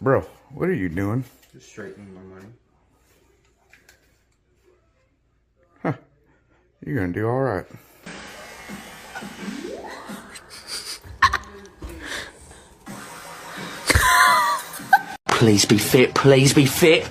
Bro, 0.00 0.22
what 0.52 0.68
are 0.68 0.74
you 0.74 0.88
doing? 0.88 1.24
Just 1.52 1.68
straightening 1.68 2.14
my 2.14 2.20
money. 2.22 2.46
You're 6.84 6.96
gonna 7.00 7.12
do 7.12 7.26
all 7.26 7.40
right. 7.40 7.66
Please 15.28 15.64
be 15.64 15.78
fit, 15.78 16.14
please 16.14 16.52
be 16.54 16.66
fit. 16.66 17.08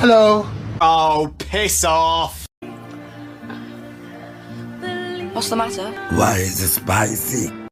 Hello. 0.00 0.46
Oh, 0.80 1.34
piss 1.38 1.84
off. 1.84 2.46
What's 5.32 5.48
the 5.50 5.56
matter? 5.56 5.90
Why 6.16 6.36
is 6.38 6.60
it 6.60 6.68
spicy? 6.68 7.67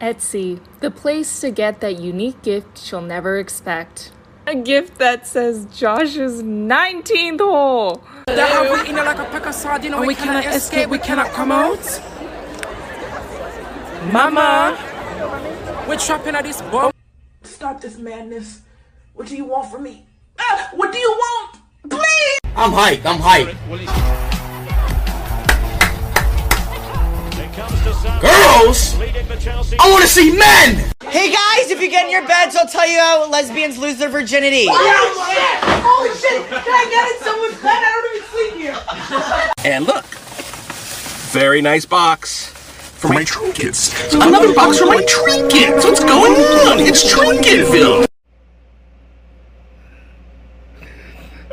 Etsy, 0.00 0.60
the 0.80 0.90
place 0.90 1.40
to 1.40 1.50
get 1.50 1.80
that 1.80 1.98
unique 2.00 2.42
gift 2.42 2.90
you'll 2.90 3.00
never 3.00 3.38
expect. 3.38 4.10
A 4.46 4.54
gift 4.54 4.98
that 4.98 5.26
says 5.26 5.66
Josh's 5.72 6.42
19th 6.42 7.40
hole. 7.40 8.04
and 8.26 10.06
we 10.06 10.14
cannot 10.14 10.44
escape, 10.46 10.90
we 10.90 10.98
cannot 10.98 11.30
come 11.30 11.52
out. 11.52 11.78
Mama, 14.12 14.76
we're 15.88 15.96
trapping 15.96 16.34
at 16.34 16.44
this 16.44 16.60
bomb. 16.62 16.92
Stop 17.42 17.80
this 17.80 17.96
madness. 17.96 18.60
What 19.14 19.28
do 19.28 19.36
you 19.36 19.44
want 19.44 19.70
from 19.70 19.84
me? 19.84 20.06
Ah, 20.38 20.70
what 20.74 20.92
do 20.92 20.98
you 20.98 21.10
want? 21.10 21.56
Please! 21.88 22.40
I'm 22.56 22.72
hyped, 22.72 23.06
I'm 23.06 23.20
hyped. 23.20 24.33
Girls? 28.20 28.94
I 29.78 29.90
wanna 29.90 30.06
see 30.06 30.36
men! 30.36 30.90
Hey 31.04 31.30
guys, 31.30 31.70
if 31.70 31.80
you 31.80 31.88
get 31.88 32.06
in 32.06 32.10
your 32.10 32.26
beds, 32.26 32.56
I'll 32.56 32.66
tell 32.66 32.88
you 32.88 32.98
how 32.98 33.28
lesbians 33.30 33.78
lose 33.78 33.98
their 33.98 34.08
virginity. 34.08 34.66
Holy 34.68 35.34
shit! 35.34 35.58
Holy 35.84 36.10
shit! 36.16 36.48
Can 36.48 36.74
I 36.74 36.86
get 36.90 37.08
in 37.12 37.18
someone's 37.22 37.60
bed? 37.62 37.82
I 37.82 37.90
don't 37.92 38.06
even 38.16 38.28
sleep 38.30 38.54
here. 38.62 38.78
And 39.64 39.86
look. 39.86 40.04
Very 41.32 41.60
nice 41.62 41.84
box. 41.84 42.48
For 42.48 43.12
my 43.12 43.24
trinkets. 43.24 44.14
Another 44.14 44.54
box 44.54 44.78
for 44.78 44.86
my 44.86 45.04
trinkets. 45.06 45.84
What's 45.84 46.00
going 46.00 46.32
on? 46.32 46.80
It's 46.80 47.04
Trinketville. 47.04 48.06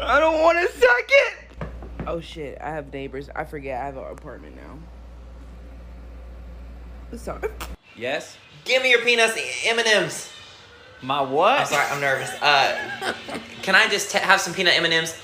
I 0.02 0.20
don't 0.20 0.42
want 0.42 0.58
to 0.60 0.68
suck 0.80 1.10
it. 1.10 1.34
Oh 2.08 2.20
shit, 2.22 2.58
I 2.62 2.70
have 2.70 2.92
neighbors. 2.94 3.30
I 3.36 3.44
forget 3.44 3.82
I 3.82 3.86
have 3.86 3.98
an 3.98 4.06
apartment 4.06 4.56
now. 4.56 4.80
Sorry. 7.16 7.50
Yes? 7.96 8.38
Give 8.66 8.82
me 8.84 8.90
your 8.92 9.02
peanuts, 9.02 9.38
M&Ms. 9.66 10.30
My 11.02 11.22
what? 11.22 11.62
I'm 11.62 11.66
sorry, 11.66 11.86
I'm 11.92 12.00
nervous. 12.02 12.30
Uh, 12.42 13.14
can 13.64 13.76
I 13.76 13.88
just 13.90 14.12
t- 14.12 14.20
have 14.20 14.40
some 14.40 14.54
peanut 14.54 14.76
M&Ms 14.78 15.18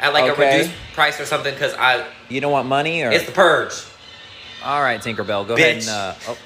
at 0.00 0.12
like 0.12 0.30
Okay. 0.30 0.42
a 0.56 0.58
reduced 0.58 0.74
price 0.94 1.20
or 1.20 1.26
something? 1.26 1.54
Cause 1.56 1.74
I, 1.78 2.04
You 2.28 2.40
don't 2.40 2.52
want 2.52 2.66
money 2.68 3.02
or? 3.02 3.10
it's 3.10 3.26
the 3.26 3.32
purge. 3.32 3.72
All 4.64 4.82
right, 4.82 5.00
Tinkerbell, 5.00 5.46
go 5.46 5.54
ahead 5.54 5.78
and. 5.78 5.88
Uh, 5.88 6.14
oh. 6.28 6.38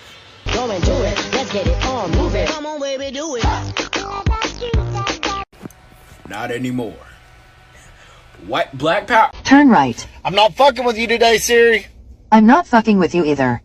Go 0.52 0.70
and 0.70 0.84
do 0.84 0.92
it. 0.92 1.30
Let's 1.32 1.52
get 1.52 1.66
it 1.66 1.84
on. 1.86 2.10
Move 2.12 2.34
it. 2.34 2.48
Come 2.48 2.66
on, 2.66 2.80
baby, 2.80 3.10
do 3.10 3.36
it. 3.36 3.44
Not 6.28 6.50
anymore. 6.50 6.94
White 8.46 8.76
black 8.76 9.06
power. 9.06 9.30
Turn 9.44 9.68
right. 9.70 10.06
I'm 10.24 10.34
not 10.34 10.54
fucking 10.54 10.84
with 10.84 10.98
you 10.98 11.06
today, 11.06 11.38
Siri. 11.38 11.86
I'm 12.30 12.46
not 12.46 12.66
fucking 12.66 12.98
with 12.98 13.14
you 13.14 13.24
either. 13.24 13.62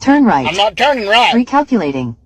Turn 0.00 0.24
right. 0.24 0.46
I'm 0.46 0.56
not 0.56 0.76
turning 0.76 1.08
right. 1.08 1.34
Recalculating. 1.34 2.16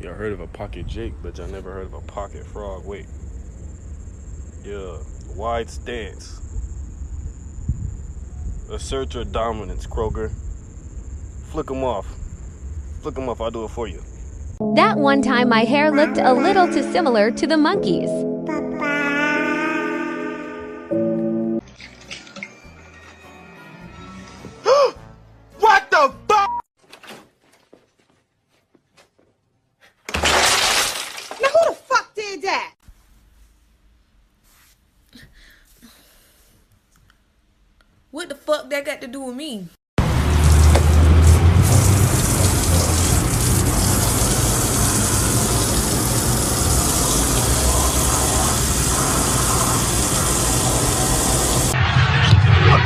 Y'all 0.00 0.14
heard 0.14 0.32
of 0.32 0.40
a 0.40 0.46
pocket 0.46 0.86
Jake, 0.86 1.14
but 1.22 1.36
y'all 1.38 1.48
never 1.48 1.72
heard 1.72 1.86
of 1.86 1.94
a 1.94 2.00
pocket 2.02 2.46
frog. 2.46 2.86
Wait. 2.86 3.06
Yeah, 4.64 4.98
wide 5.36 5.68
stance. 5.68 6.38
Assert 8.70 9.14
your 9.14 9.24
dominance, 9.24 9.86
Kroger. 9.86 10.30
Flick 11.50 11.66
Flick 11.66 11.70
'em 11.70 11.82
off. 11.82 12.06
Flick 13.02 13.14
Flick 13.14 13.18
'em 13.18 13.28
off, 13.28 13.40
I'll 13.40 13.50
do 13.50 13.64
it 13.64 13.70
for 13.70 13.88
you. 13.88 14.00
That 14.76 14.96
one 14.96 15.22
time 15.22 15.48
my 15.48 15.64
hair 15.64 15.90
looked 15.90 16.18
a 16.18 16.32
little 16.32 16.68
too 16.68 16.82
similar 16.92 17.30
to 17.32 17.46
the 17.46 17.56
monkey's. 17.56 18.29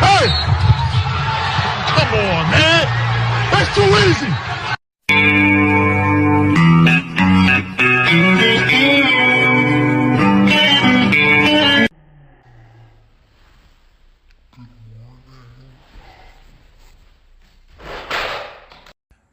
Hey! 0.01 0.27
Come 1.95 2.15
on, 2.15 2.51
man! 2.51 2.85
That's 3.53 3.75
too 3.75 3.89
easy! 4.09 4.31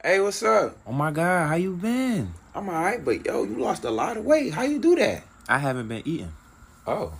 Hey, 0.04 0.20
what's 0.20 0.44
up? 0.44 0.78
Oh 0.86 0.92
my 0.92 1.12
god, 1.12 1.48
how 1.48 1.56
you 1.56 1.76
been? 1.76 2.34
I'm 2.54 2.68
alright, 2.68 3.06
but 3.06 3.26
yo, 3.26 3.44
you 3.44 3.56
lost 3.56 3.86
a 3.86 3.92
lot 3.92 4.18
of 4.18 4.26
weight. 4.26 4.54
How 4.54 4.64
you 4.64 4.80
do 4.80 4.96
that? 4.96 5.24
I 5.48 5.58
haven't 5.58 5.88
been 5.88 6.02
eating. 6.06 6.34
Oh, 6.86 7.14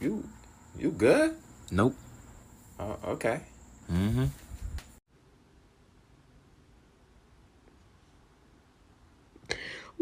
you 0.00 0.28
you 0.78 0.92
good? 0.92 1.34
Nope. 1.70 1.94
Oh, 2.80 2.96
okay. 3.08 3.40
Mm-hmm. 3.92 4.26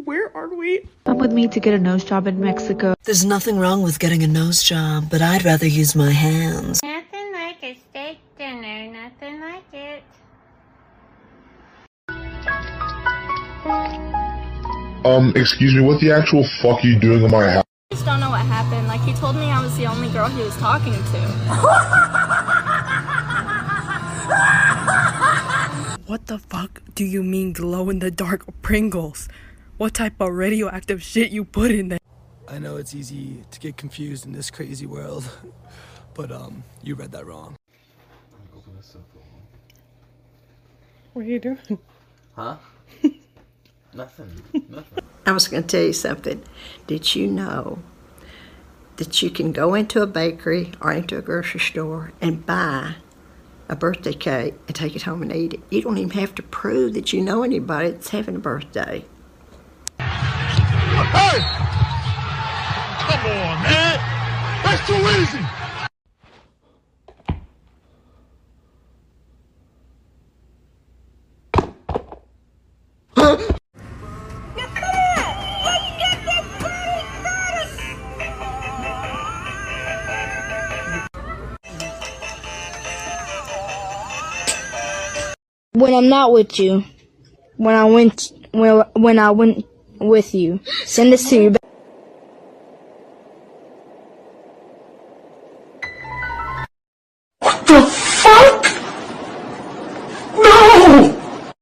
Where 0.04 0.36
are 0.36 0.54
we? 0.54 0.82
Come 1.06 1.18
with 1.18 1.32
me 1.32 1.48
to 1.48 1.58
get 1.58 1.72
a 1.72 1.78
nose 1.78 2.04
job 2.04 2.26
in 2.26 2.38
Mexico. 2.38 2.94
There's 3.04 3.24
nothing 3.24 3.58
wrong 3.58 3.82
with 3.82 3.98
getting 3.98 4.22
a 4.22 4.26
nose 4.26 4.62
job, 4.62 5.08
but 5.10 5.22
I'd 5.22 5.44
rather 5.44 5.66
use 5.66 5.94
my 5.96 6.10
hands. 6.10 6.80
Nothing 6.82 7.32
like 7.32 7.62
a 7.62 7.78
steak 7.90 8.18
dinner, 8.36 8.92
nothing 8.92 9.40
like 9.40 9.64
it. 9.72 10.02
Um, 15.06 15.32
excuse 15.34 15.74
me, 15.74 15.80
what 15.80 16.00
the 16.00 16.12
actual 16.12 16.44
fuck 16.60 16.84
are 16.84 16.86
you 16.86 16.98
doing 16.98 17.22
in 17.22 17.30
my 17.30 17.48
house? 17.48 17.64
I 17.90 17.94
just 17.94 18.04
don't 18.04 18.20
know 18.20 18.30
what 18.30 18.40
happened. 18.40 18.88
Like, 18.88 19.00
he 19.00 19.14
told 19.14 19.36
me 19.36 19.46
I 19.50 19.62
was 19.62 19.76
the 19.76 19.86
only 19.86 20.08
girl 20.10 20.28
he 20.28 20.42
was 20.42 20.56
talking 20.56 20.92
to. 20.92 22.12
What 26.16 26.28
the 26.28 26.38
fuck 26.38 26.80
do 26.94 27.04
you 27.04 27.22
mean 27.22 27.52
glow 27.52 27.90
in 27.90 27.98
the 27.98 28.10
dark 28.10 28.46
Pringles? 28.62 29.28
What 29.76 29.92
type 29.92 30.18
of 30.18 30.32
radioactive 30.32 31.02
shit 31.02 31.30
you 31.30 31.44
put 31.44 31.70
in 31.70 31.90
there? 31.90 31.98
I 32.48 32.58
know 32.58 32.78
it's 32.78 32.94
easy 32.94 33.44
to 33.50 33.60
get 33.60 33.76
confused 33.76 34.24
in 34.24 34.32
this 34.32 34.50
crazy 34.50 34.86
world, 34.86 35.28
but 36.14 36.32
um, 36.32 36.64
you 36.82 36.94
read 36.94 37.12
that 37.12 37.26
wrong. 37.26 37.54
What 41.12 41.26
are 41.26 41.28
you 41.28 41.38
doing? 41.38 41.78
Huh? 42.34 42.56
Nothing. 43.92 44.42
Nothing. 44.70 45.04
I 45.26 45.32
was 45.32 45.48
going 45.48 45.64
to 45.64 45.68
tell 45.68 45.84
you 45.84 45.92
something. 45.92 46.42
Did 46.86 47.14
you 47.14 47.26
know 47.26 47.80
that 48.96 49.20
you 49.20 49.28
can 49.28 49.52
go 49.52 49.74
into 49.74 50.00
a 50.00 50.06
bakery 50.06 50.72
or 50.80 50.92
into 50.92 51.18
a 51.18 51.20
grocery 51.20 51.60
store 51.60 52.12
and 52.22 52.46
buy 52.46 52.94
a 53.68 53.76
birthday 53.76 54.12
cake 54.12 54.54
and 54.66 54.76
take 54.76 54.96
it 54.96 55.02
home 55.02 55.22
and 55.22 55.34
eat 55.34 55.54
it? 55.54 55.60
You 55.70 55.82
don't 55.82 55.98
even 55.98 56.10
have 56.10 56.34
to 56.36 56.42
prove 56.42 56.94
that 56.94 57.12
you 57.12 57.20
know 57.20 57.42
anybody 57.42 57.90
that's 57.90 58.10
having 58.10 58.36
a 58.36 58.38
birthday. 58.38 59.04
Hey! 59.98 61.38
Come 62.98 63.26
on, 63.26 63.62
man! 63.62 63.98
That's 64.64 64.86
too 64.86 64.94
easy! 64.94 65.55
When 85.76 85.92
I'm 85.92 86.08
not 86.08 86.32
with 86.32 86.58
you. 86.58 86.84
When 87.58 87.74
I 87.74 87.84
went 87.84 88.32
when 88.50 88.78
when 88.94 89.18
I 89.18 89.30
went 89.30 89.66
with 90.00 90.34
you. 90.34 90.58
Send 90.86 91.12
this 91.12 91.28
to 91.28 91.36
you. 91.36 91.54
What 97.40 97.66
the 97.66 97.82
fuck? 97.92 98.64
No! 100.34 101.52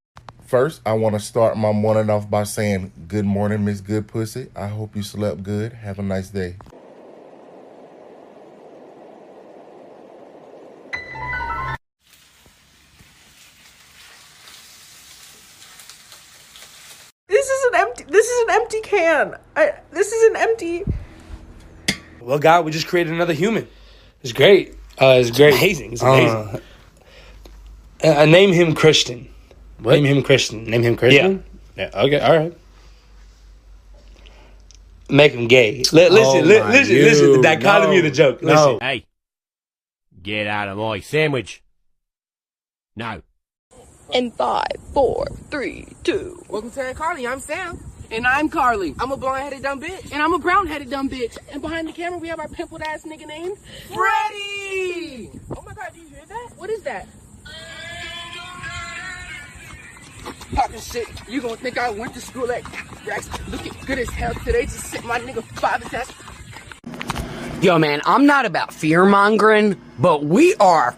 First, 0.44 0.80
I 0.86 0.92
want 0.92 1.16
to 1.16 1.20
start 1.20 1.56
my 1.56 1.72
morning 1.72 2.08
off 2.08 2.30
by 2.30 2.44
saying, 2.44 2.92
Good 3.08 3.24
morning, 3.24 3.64
Miss 3.64 3.80
Good 3.80 4.06
Pussy. 4.06 4.46
I 4.54 4.68
hope 4.68 4.94
you 4.94 5.02
slept 5.02 5.42
good. 5.42 5.72
Have 5.72 5.98
a 5.98 6.02
nice 6.04 6.28
day. 6.28 6.54
This 19.90 20.12
is 20.12 20.30
an 20.30 20.36
empty. 20.36 20.84
Well, 22.20 22.38
God, 22.38 22.64
we 22.64 22.70
just 22.70 22.86
created 22.86 23.12
another 23.12 23.32
human. 23.32 23.68
It's 24.22 24.32
great. 24.32 24.74
Uh, 25.00 25.16
it's 25.18 25.30
great. 25.30 25.54
amazing. 25.54 25.92
It's 25.92 26.02
amazing. 26.02 26.60
Uh, 28.02 28.08
uh, 28.08 28.24
name 28.26 28.52
him 28.52 28.74
Christian. 28.74 29.28
What? 29.78 29.94
Name 29.94 30.04
him 30.04 30.22
Christian. 30.22 30.64
Name 30.64 30.82
him 30.82 30.96
Christian? 30.96 31.44
Yeah. 31.76 31.90
yeah. 31.92 32.00
Okay. 32.02 32.20
All 32.20 32.36
right. 32.38 32.56
Make 35.10 35.32
him 35.32 35.48
gay. 35.48 35.82
Li- 35.92 36.08
listen. 36.08 36.16
Oh 36.16 36.40
li- 36.40 36.60
my 36.60 36.70
listen. 36.70 36.96
Listen. 36.96 37.26
The 37.26 37.36
you, 37.36 37.42
dichotomy 37.42 37.98
of 37.98 38.04
the 38.04 38.10
joke. 38.10 38.42
no. 38.42 38.52
Listen. 38.52 38.78
Hey, 38.80 39.06
get 40.22 40.46
out 40.46 40.68
of 40.68 40.78
my 40.78 41.00
sandwich. 41.00 41.62
No. 42.96 43.22
In 44.12 44.30
five, 44.30 44.76
four, 44.92 45.26
three, 45.50 45.88
two. 46.04 46.42
Welcome 46.48 46.70
to 46.70 46.82
Aunt 46.82 46.96
Carly. 46.96 47.26
I'm 47.26 47.40
Sam. 47.40 47.78
And 48.10 48.26
I'm 48.26 48.48
Carly. 48.48 48.94
I'm 49.00 49.10
a 49.10 49.16
blonde-headed 49.16 49.62
dumb 49.62 49.80
bitch. 49.80 50.12
And 50.12 50.22
I'm 50.22 50.32
a 50.34 50.38
brown-headed 50.38 50.90
dumb 50.90 51.08
bitch. 51.08 51.36
And 51.50 51.60
behind 51.60 51.88
the 51.88 51.92
camera, 51.92 52.18
we 52.18 52.28
have 52.28 52.38
our 52.38 52.48
pimpled 52.48 52.82
ass 52.82 53.02
nigga 53.02 53.26
named 53.26 53.58
Freddy. 53.88 55.30
Oh 55.56 55.62
my 55.64 55.74
God, 55.74 55.88
do 55.94 56.00
you 56.00 56.08
hear 56.08 56.24
that? 56.28 56.50
What 56.56 56.70
is 56.70 56.82
that? 56.82 57.08
Talking 60.54 60.80
shit. 60.80 61.08
You 61.28 61.40
gonna 61.40 61.56
think 61.56 61.78
I 61.78 61.90
went 61.90 62.14
to 62.14 62.20
school 62.20 62.50
at 62.52 62.62
Rex? 63.06 63.28
Looking 63.48 63.72
good 63.86 63.98
as 63.98 64.08
hell 64.10 64.34
today. 64.44 64.62
Just 64.62 64.84
sit 64.84 65.04
my 65.04 65.18
nigga 65.18 65.42
five 65.58 65.82
and 65.82 65.90
test. 65.90 66.12
Yo, 67.60 67.78
man, 67.78 68.00
I'm 68.04 68.26
not 68.26 68.46
about 68.46 68.72
fear 68.72 69.04
mongering, 69.04 69.80
but 69.98 70.24
we 70.24 70.54
are. 70.56 70.94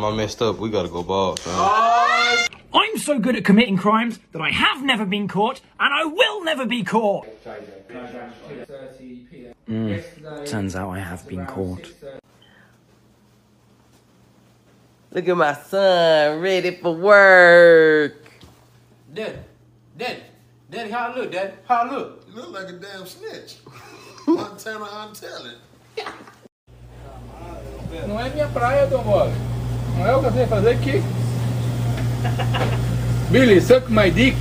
Damn, 0.00 0.14
I 0.14 0.16
messed 0.16 0.40
up. 0.40 0.58
We 0.58 0.70
gotta 0.70 0.88
go 0.88 1.02
ball, 1.02 1.36
fam. 1.36 2.48
I'm 2.72 2.96
so 2.96 3.18
good 3.18 3.36
at 3.36 3.44
committing 3.44 3.76
crimes 3.76 4.18
that 4.32 4.40
I 4.40 4.50
have 4.50 4.82
never 4.82 5.04
been 5.04 5.28
caught, 5.28 5.60
and 5.78 5.92
I 5.92 6.04
will 6.04 6.42
never 6.42 6.64
be 6.64 6.82
caught. 6.82 7.26
Mm, 9.68 10.46
turns 10.46 10.74
out 10.74 10.88
I 10.88 11.00
have 11.00 11.28
been 11.28 11.44
caught. 11.44 11.92
Look 15.10 15.28
at 15.28 15.36
my 15.36 15.52
son, 15.52 16.40
ready 16.40 16.76
for 16.76 16.94
work. 16.94 18.26
Daddy, 19.12 19.36
Daddy, 19.98 20.22
Daddy, 20.70 20.90
how 20.90 21.08
I 21.12 21.14
look, 21.14 21.30
Daddy? 21.30 21.52
How 21.68 21.82
I 21.82 21.90
look? 21.90 22.24
You 22.26 22.36
look 22.36 22.52
like 22.52 22.68
a 22.70 22.72
damn 22.72 23.04
snitch. 23.04 23.56
Montana, 24.26 24.88
I'm 24.90 25.12
telling. 25.12 25.56
Não 28.08 28.18
é 28.18 28.30
minha 28.30 28.48
praia, 28.48 28.86
Tom 28.86 29.02
Bob. 29.02 29.59
Não 30.00 30.06
é 30.06 30.16
o 30.16 30.20
que 30.20 30.26
eu 30.28 30.32
sei 30.32 30.46
fazer 30.46 30.70
aqui. 30.70 31.02
Billy, 33.30 33.60
suck 33.60 33.92
my 33.92 34.10
dick. 34.10 34.34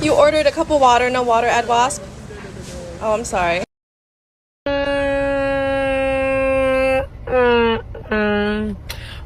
You 0.00 0.14
ordered 0.14 0.46
a 0.46 0.52
cup 0.52 0.70
of 0.70 0.80
water, 0.80 1.10
no 1.10 1.24
water, 1.24 1.48
Ed 1.48 1.66
Wasp? 1.66 2.00
Oh, 3.02 3.14
I'm 3.14 3.24
sorry. 3.24 3.64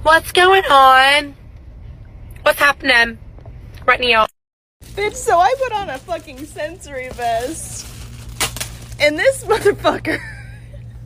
What's 0.02 0.32
going 0.32 0.64
on? 0.70 1.34
What's 2.42 2.58
happening? 2.58 3.18
Right 3.86 4.00
now. 4.00 4.26
Bitch, 4.96 5.16
so 5.16 5.38
I 5.38 5.54
put 5.62 5.72
on 5.74 5.90
a 5.90 5.98
fucking 5.98 6.46
sensory 6.46 7.10
vest. 7.10 7.86
And 8.98 9.18
this 9.18 9.44
motherfucker. 9.50 10.18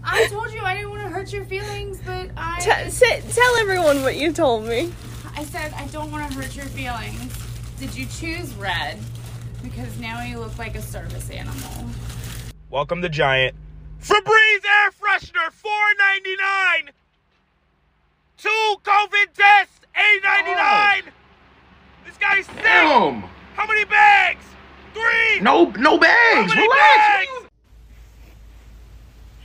I 0.04 0.28
told 0.28 0.52
you 0.52 0.60
I 0.62 0.74
didn't 0.74 0.90
want 0.90 1.02
to 1.02 1.03
hurt 1.24 1.32
your 1.32 1.44
feelings, 1.46 2.02
but 2.04 2.28
I. 2.36 2.60
T- 2.60 2.90
say, 2.90 3.22
tell 3.32 3.56
everyone 3.56 4.02
what 4.02 4.16
you 4.16 4.30
told 4.30 4.66
me. 4.66 4.92
I 5.34 5.44
said 5.44 5.72
I 5.72 5.86
don't 5.86 6.12
want 6.12 6.30
to 6.30 6.36
hurt 6.38 6.54
your 6.54 6.66
feelings. 6.66 7.32
Did 7.78 7.96
you 7.96 8.04
choose 8.04 8.52
red? 8.56 8.98
Because 9.62 9.98
now 9.98 10.22
you 10.22 10.38
look 10.38 10.58
like 10.58 10.74
a 10.74 10.82
service 10.82 11.30
animal. 11.30 11.88
Welcome 12.68 13.00
to 13.00 13.08
Giant. 13.08 13.56
Febreze 14.02 14.66
air 14.66 14.90
freshener, 14.90 15.50
four 15.50 15.72
ninety 15.98 16.36
nine. 16.36 16.90
Two 18.36 18.76
COVID 18.82 19.32
tests, 19.32 19.80
eight 19.96 20.20
ninety 20.22 20.50
nine. 20.50 21.04
Oh. 21.06 22.04
This 22.04 22.18
guy's 22.18 22.44
sick. 22.44 22.62
Damn. 22.62 23.24
How 23.54 23.66
many 23.66 23.86
bags? 23.86 24.44
Three. 24.92 25.40
No, 25.40 25.70
no 25.78 25.96
bags. 25.96 26.52
How 26.52 26.54
many 26.54 26.68
Relax. 26.68 27.26
bags? 27.26 27.50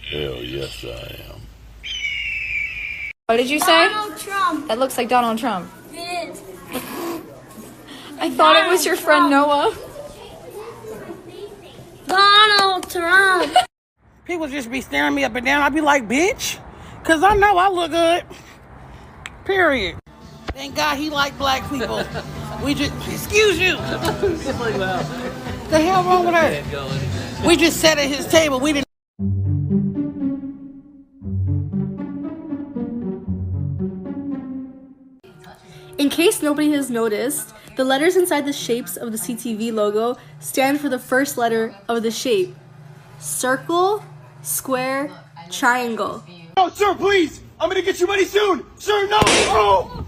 Hell 0.09 0.43
yes, 0.43 0.83
I 0.83 1.23
am. 1.23 1.28
What 3.29 3.37
did 3.37 3.47
you 3.47 3.59
say? 3.59 3.89
Donald 3.89 4.17
Trump. 4.17 4.67
That 4.69 4.79
looks 4.79 4.97
like 4.97 5.07
Donald 5.07 5.37
Trump. 5.37 5.71
I 5.93 6.33
thought 8.31 8.55
it 8.55 8.67
was 8.71 8.83
your 8.83 8.95
friend 8.95 9.29
Noah. 9.29 9.77
Donald 12.07 12.89
Trump. 12.89 13.55
People 14.25 14.47
just 14.47 14.71
be 14.71 14.81
staring 14.81 15.13
me 15.13 15.25
up 15.25 15.35
and 15.35 15.45
down. 15.45 15.61
I'd 15.61 15.75
be 15.75 15.81
like, 15.81 16.07
bitch, 16.07 16.59
cause 17.03 17.21
I 17.21 17.35
know 17.35 17.55
I 17.55 17.69
look 17.69 17.91
good. 17.91 18.25
Period. 19.45 19.99
Thank 20.47 20.75
God 20.75 20.97
he 20.97 21.11
like 21.11 21.37
black 21.37 21.69
people. 21.69 22.03
we 22.63 22.73
just 22.73 22.95
excuse 23.07 23.59
you. 23.59 23.73
the 25.69 25.79
hell 25.79 26.03
wrong 26.03 26.25
with 26.25 26.33
that? 26.33 27.45
We 27.45 27.57
just 27.57 27.79
sat 27.79 27.99
at 27.99 28.07
his 28.07 28.25
table. 28.25 28.59
We 28.59 28.73
didn't. 28.73 28.88
In 35.99 36.09
case 36.09 36.41
nobody 36.41 36.71
has 36.71 36.89
noticed, 36.89 37.53
the 37.75 37.83
letters 37.83 38.15
inside 38.15 38.45
the 38.45 38.53
shapes 38.53 38.95
of 38.95 39.11
the 39.11 39.17
CTV 39.17 39.73
logo 39.73 40.15
stand 40.39 40.79
for 40.79 40.87
the 40.87 40.97
first 40.97 41.37
letter 41.37 41.75
of 41.89 42.03
the 42.03 42.09
shape 42.09 42.55
circle, 43.19 44.01
square, 44.41 45.11
triangle. 45.51 46.23
No, 46.55 46.69
sir, 46.69 46.95
please. 46.95 47.41
I'm 47.59 47.67
gonna 47.67 47.81
get 47.81 47.99
you 47.99 48.07
money 48.07 48.23
soon. 48.23 48.65
Sir, 48.77 49.07
no. 49.09 49.19
Oh. 49.25 50.05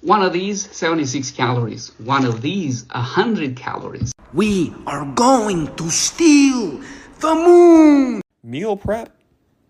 One 0.00 0.22
of 0.22 0.32
these, 0.32 0.74
76 0.74 1.32
calories. 1.32 1.92
One 1.98 2.24
of 2.24 2.40
these, 2.40 2.86
100 2.88 3.56
calories. 3.56 4.12
We 4.34 4.72
are 4.86 5.04
going 5.04 5.74
to 5.76 5.90
steal 5.90 6.80
the 7.20 7.34
moon. 7.34 8.22
Meal 8.42 8.78
prep? 8.78 9.14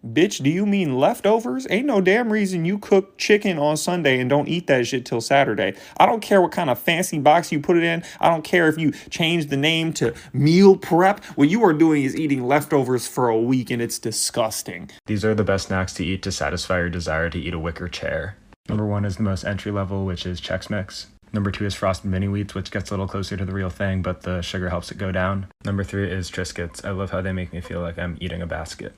Bitch, 0.07 0.41
do 0.41 0.51
you 0.51 0.67
mean 0.67 0.99
leftovers? 0.99 1.67
Ain't 1.69 1.87
no 1.87 2.01
damn 2.01 2.33
reason 2.33 2.65
you 2.65 2.79
cook 2.79 3.19
chicken 3.19 3.59
on 3.59 3.77
Sunday 3.77 4.21
and 4.21 4.31
don't 4.31 4.47
eat 4.47 4.69
that 4.69 4.87
shit 4.87 5.05
till 5.05 5.21
Saturday. 5.21 5.75
I 5.99 6.07
don't 6.07 6.21
care 6.21 6.41
what 6.41 6.53
kind 6.53 6.71
of 6.71 6.79
fancy 6.79 7.19
box 7.19 7.51
you 7.51 7.59
put 7.59 7.77
it 7.77 7.83
in. 7.83 8.05
I 8.21 8.29
don't 8.29 8.45
care 8.45 8.69
if 8.69 8.79
you 8.79 8.93
change 9.11 9.49
the 9.49 9.57
name 9.57 9.93
to 9.95 10.15
meal 10.33 10.77
prep. 10.77 11.25
What 11.35 11.49
you 11.49 11.65
are 11.65 11.73
doing 11.73 12.05
is 12.05 12.15
eating 12.15 12.47
leftovers 12.47 13.09
for 13.09 13.29
a 13.29 13.39
week 13.39 13.69
and 13.71 13.83
it's 13.83 13.99
disgusting. 13.99 14.91
These 15.07 15.25
are 15.25 15.35
the 15.35 15.45
best 15.45 15.67
snacks 15.67 15.93
to 15.95 16.05
eat 16.05 16.23
to 16.23 16.31
satisfy 16.31 16.79
your 16.79 16.89
desire 16.89 17.31
to 17.31 17.39
eat 17.39 17.53
a 17.53 17.59
wicker 17.59 17.89
chair. 17.89 18.37
Number 18.69 18.87
one 18.87 19.05
is 19.05 19.17
the 19.17 19.25
most 19.25 19.43
entry 19.43 19.73
level, 19.73 20.05
which 20.05 20.25
is 20.25 20.41
Chex 20.41 20.71
Mix. 20.71 21.09
Number 21.35 21.51
two 21.51 21.65
is 21.65 21.75
Frosted 21.75 22.11
Mini 22.11 22.27
Wheats, 22.29 22.55
which 22.55 22.71
gets 22.71 22.91
a 22.91 22.93
little 22.93 23.09
closer 23.09 23.39
to 23.39 23.45
the 23.45 23.55
real 23.55 23.71
thing, 23.71 24.03
but 24.03 24.21
the 24.23 24.43
sugar 24.43 24.69
helps 24.69 24.91
it 24.91 24.99
go 24.99 25.11
down. 25.11 25.47
Number 25.65 25.83
three 25.83 26.11
is 26.11 26.31
Triscuits. 26.31 26.85
I 26.85 26.91
love 26.91 27.11
how 27.11 27.23
they 27.23 27.33
make 27.33 27.55
me 27.55 27.63
feel 27.63 27.81
like 27.81 27.99
I'm 27.99 28.19
eating 28.21 28.43
a 28.43 28.47
basket. 28.47 28.93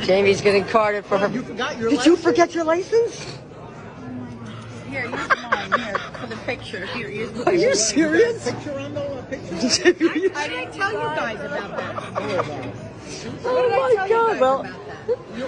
Jamie's 0.00 0.40
getting 0.40 0.64
carded 0.64 1.04
for 1.04 1.16
her. 1.18 1.28
You 1.28 1.42
forgot 1.42 1.78
your 1.78 1.90
Did 1.90 2.04
you 2.04 2.16
forget 2.16 2.54
your 2.54 2.64
license? 2.64 3.38
Here, 4.88 5.04
use 5.04 5.12
mine. 5.12 5.72
Here, 5.78 5.98
for 5.98 6.26
the 6.26 6.36
picture. 6.38 6.86
Here 6.86 7.08
he 7.08 7.20
is. 7.20 7.40
Are 7.46 7.54
you 7.54 7.76
serious? 7.76 8.50
Picture 8.50 8.78
on 8.80 8.94
the 8.94 9.24
picture. 9.30 10.34
I 10.34 10.48
didn't 10.48 10.72
tell 10.72 10.92
you 10.92 10.98
guys 10.98 11.40
about 11.40 11.76
that. 11.76 12.74
Oh 13.44 13.96
my 13.96 14.08
god, 14.08 14.40
well. 14.40 14.87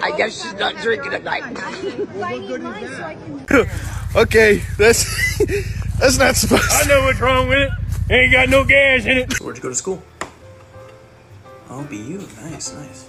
I 0.01 0.11
guess 0.17 0.41
she's 0.41 0.53
not 0.53 0.75
drinking 0.77 1.11
tonight. 1.11 1.43
okay, 4.15 4.63
that's 4.77 5.37
that's 5.99 6.17
not 6.17 6.35
supposed. 6.35 6.71
I 6.71 6.85
know 6.87 7.03
what's 7.03 7.19
wrong 7.19 7.47
with 7.47 7.59
it. 7.59 7.71
Ain't 8.11 8.31
got 8.31 8.49
no 8.49 8.63
gas 8.63 9.05
in 9.05 9.17
it. 9.17 9.39
Where'd 9.39 9.57
you 9.57 9.63
go 9.63 9.69
to 9.69 9.75
school? 9.75 10.01
Oh, 11.69 11.83
BU. 11.83 12.27
Nice, 12.41 12.73
nice. 12.73 13.07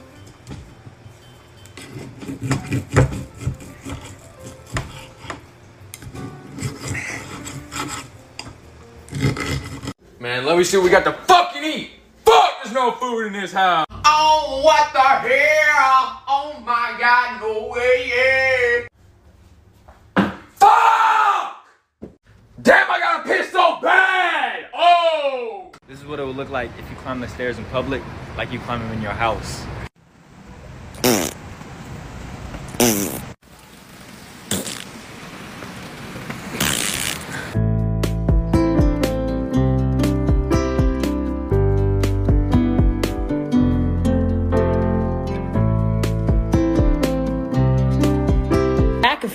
Man, 10.21 10.47
let 10.47 10.57
me 10.57 10.63
see 10.63 10.77
what 10.77 10.85
we 10.85 10.91
got 10.91 11.05
to 11.05 11.13
fucking 11.13 11.65
eat. 11.65 11.91
Fuck, 12.63 12.73
there's 12.73 12.75
no 12.75 12.93
food 12.93 13.27
in 13.27 13.33
this 13.33 13.53
house. 13.53 13.87
Oh, 14.05 14.63
what 14.65 14.93
the 14.93 15.01
hell? 15.01 16.23
Oh 16.29 16.63
my 16.65 16.97
god, 16.99 17.41
no 17.41 17.69
way, 17.69 18.87
yeah. 20.17 20.33
Fuck! 20.55 21.67
Damn, 22.61 22.91
I 22.91 23.01
gotta 23.01 23.29
piss 23.29 23.51
so 23.51 23.81
bad. 23.81 24.67
Oh! 24.75 25.73
This 25.89 25.99
is 26.01 26.07
what 26.07 26.21
it 26.21 26.25
would 26.25 26.37
look 26.37 26.51
like 26.51 26.71
if 26.79 26.89
you 26.89 26.97
climb 26.97 27.21
the 27.21 27.29
stairs 27.29 27.59
in 27.59 27.65
public, 27.67 28.03
like 28.37 28.53
you 28.53 28.61
climb 28.61 28.81
them 28.81 28.93
in 28.93 29.03
your 29.03 29.13
house. 29.13 29.65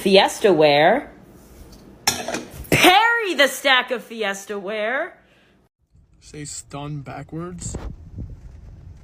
Fiesta 0.07 0.53
ware. 0.53 1.11
Parry 2.69 3.33
the 3.33 3.49
stack 3.49 3.91
of 3.91 4.01
Fiesta 4.01 4.57
ware. 4.57 5.17
Say 6.21 6.45
stun 6.45 7.01
backwards. 7.01 7.75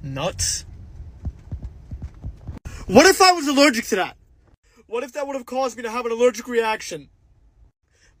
Nuts. 0.02 0.64
What 2.86 3.04
if 3.04 3.20
I 3.20 3.32
was 3.32 3.46
allergic 3.46 3.84
to 3.88 3.96
that? 3.96 4.16
What 4.86 5.04
if 5.04 5.12
that 5.12 5.26
would 5.26 5.36
have 5.36 5.44
caused 5.44 5.76
me 5.76 5.82
to 5.82 5.90
have 5.90 6.06
an 6.06 6.12
allergic 6.12 6.48
reaction? 6.48 7.10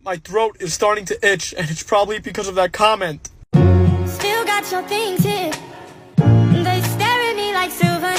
My 0.02 0.16
throat 0.16 0.58
is 0.60 0.74
starting 0.74 1.06
to 1.06 1.26
itch, 1.26 1.54
and 1.56 1.70
it's 1.70 1.82
probably 1.82 2.18
because 2.18 2.48
of 2.48 2.54
that 2.56 2.74
comment. 2.74 3.30
Still 4.04 4.44
got 4.44 4.70
your 4.70 4.82
things 4.82 5.24
here. 5.24 5.52
They 6.18 6.82
stare 6.82 7.22
at 7.30 7.34
me 7.34 7.54
like 7.54 7.70
silver 7.70 8.14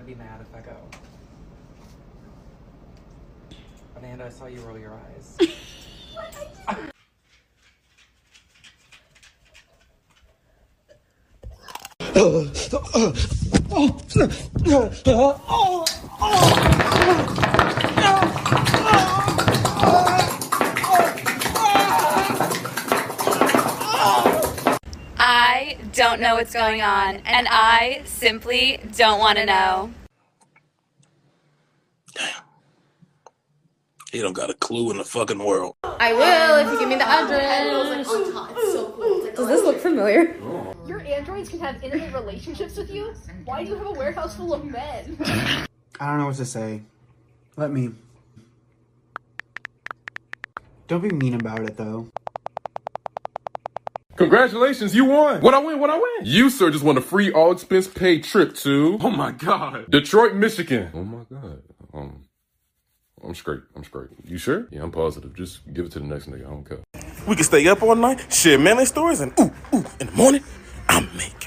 gonna 0.00 0.12
be 0.12 0.18
mad 0.18 0.40
if 0.40 0.54
I 0.54 0.60
go? 0.60 0.76
Amanda, 3.96 4.26
I 4.26 4.28
saw 4.30 4.46
you 4.46 4.60
roll 4.60 4.78
your 4.78 4.94
eyes. 4.94 5.36
I 6.68 6.90
don't 25.92 26.20
know 26.20 26.34
what's 26.36 26.52
going 26.52 26.82
on, 26.82 27.16
and 27.24 27.46
I 27.50 28.02
simply 28.04 28.80
don't 28.96 29.18
want 29.18 29.38
to 29.38 29.46
know. 29.46 29.90
Damn. 32.14 32.42
He 34.12 34.20
don't 34.20 34.32
got 34.32 34.50
a 34.50 34.54
clue 34.54 34.90
in 34.90 34.96
the 34.98 35.04
fucking 35.04 35.38
world. 35.38 35.76
I 35.84 36.12
will 36.12 36.66
if 36.66 36.72
you 36.72 36.78
give 36.80 36.88
me 36.88 36.96
the 36.96 37.06
address. 37.06 38.06
Oh, 38.08 39.32
Does 39.36 39.46
this 39.46 39.62
look 39.62 39.78
familiar? 39.78 40.36
Oh. 40.42 40.74
Your 40.88 41.00
androids 41.02 41.48
can 41.48 41.60
have 41.60 41.82
intimate 41.82 42.12
relationships 42.12 42.76
with 42.76 42.90
you? 42.90 43.14
Why 43.44 43.62
do 43.62 43.70
you 43.70 43.76
have 43.76 43.86
a 43.86 43.92
warehouse 43.92 44.36
full 44.36 44.52
of 44.52 44.64
men? 44.64 45.16
I 46.00 46.06
don't 46.06 46.18
know 46.18 46.26
what 46.26 46.36
to 46.36 46.44
say. 46.44 46.82
Let 47.56 47.70
me. 47.70 47.90
Don't 50.88 51.02
be 51.02 51.10
mean 51.10 51.34
about 51.34 51.60
it, 51.60 51.76
though. 51.76 52.08
Congratulations, 54.20 54.94
you 54.94 55.06
won. 55.06 55.40
What 55.40 55.54
I 55.54 55.60
win? 55.60 55.80
What 55.80 55.88
I 55.88 55.96
win? 55.96 56.24
You, 56.24 56.50
sir, 56.50 56.70
just 56.70 56.84
won 56.84 56.98
a 56.98 57.00
free 57.00 57.32
all 57.32 57.52
expense 57.52 57.88
paid 57.88 58.22
trip 58.22 58.54
to. 58.56 58.98
Oh 59.00 59.08
my 59.08 59.32
God. 59.32 59.90
Detroit, 59.90 60.34
Michigan. 60.34 60.90
Oh 60.92 61.04
my 61.04 61.24
God. 61.32 61.62
Um, 61.94 62.24
I'm 63.24 63.34
straight. 63.34 63.62
I'm 63.74 63.82
straight. 63.82 64.10
You 64.26 64.36
sure? 64.36 64.68
Yeah, 64.70 64.82
I'm 64.82 64.92
positive. 64.92 65.34
Just 65.34 65.72
give 65.72 65.86
it 65.86 65.92
to 65.92 66.00
the 66.00 66.04
next 66.04 66.28
nigga. 66.28 66.46
I 66.46 66.50
don't 66.50 66.68
care. 66.68 66.80
We 67.26 67.34
can 67.34 67.44
stay 67.44 67.66
up 67.66 67.82
all 67.82 67.94
night, 67.94 68.30
share 68.30 68.58
manly 68.58 68.84
stories, 68.84 69.20
and 69.20 69.32
ooh, 69.40 69.50
ooh, 69.74 69.84
in 70.00 70.08
the 70.08 70.12
morning, 70.12 70.44
I'm 70.90 71.08
making. 71.16 71.39